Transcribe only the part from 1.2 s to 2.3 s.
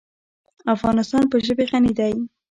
په ژبې غني دی.